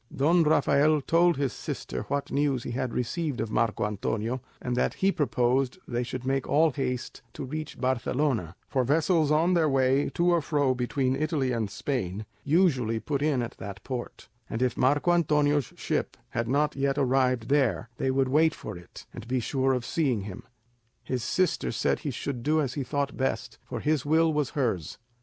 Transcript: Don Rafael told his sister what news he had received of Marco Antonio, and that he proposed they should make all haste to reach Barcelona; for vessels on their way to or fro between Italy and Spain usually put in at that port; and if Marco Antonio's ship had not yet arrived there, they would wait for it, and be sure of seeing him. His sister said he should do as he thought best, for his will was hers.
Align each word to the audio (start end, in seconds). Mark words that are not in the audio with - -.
Don 0.11 0.41
Rafael 0.41 0.99
told 0.99 1.37
his 1.37 1.53
sister 1.53 2.01
what 2.07 2.31
news 2.31 2.63
he 2.63 2.71
had 2.71 2.91
received 2.91 3.39
of 3.39 3.51
Marco 3.51 3.85
Antonio, 3.85 4.41
and 4.59 4.75
that 4.75 4.95
he 4.95 5.11
proposed 5.11 5.77
they 5.87 6.01
should 6.01 6.25
make 6.25 6.47
all 6.49 6.71
haste 6.71 7.21
to 7.33 7.45
reach 7.45 7.79
Barcelona; 7.79 8.55
for 8.67 8.83
vessels 8.83 9.29
on 9.29 9.53
their 9.53 9.69
way 9.69 10.09
to 10.15 10.31
or 10.31 10.41
fro 10.41 10.73
between 10.73 11.15
Italy 11.15 11.51
and 11.51 11.69
Spain 11.69 12.25
usually 12.43 12.99
put 12.99 13.21
in 13.21 13.43
at 13.43 13.55
that 13.59 13.83
port; 13.83 14.27
and 14.49 14.63
if 14.63 14.75
Marco 14.75 15.11
Antonio's 15.13 15.71
ship 15.75 16.17
had 16.29 16.47
not 16.47 16.75
yet 16.75 16.97
arrived 16.97 17.47
there, 17.49 17.87
they 17.97 18.09
would 18.09 18.27
wait 18.27 18.55
for 18.55 18.75
it, 18.75 19.05
and 19.13 19.27
be 19.27 19.39
sure 19.39 19.71
of 19.71 19.85
seeing 19.85 20.21
him. 20.21 20.41
His 21.03 21.23
sister 21.23 21.71
said 21.71 21.99
he 21.99 22.09
should 22.09 22.41
do 22.41 22.59
as 22.59 22.73
he 22.73 22.83
thought 22.83 23.15
best, 23.15 23.59
for 23.65 23.79
his 23.81 24.03
will 24.03 24.33
was 24.33 24.49
hers. 24.57 24.97